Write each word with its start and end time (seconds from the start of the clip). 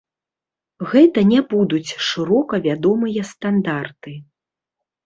Гэта 0.93 1.19
не 1.33 1.39
будуць 1.53 1.95
шырока 2.09 2.61
вядомыя 2.67 3.21
стандарты. 3.35 4.21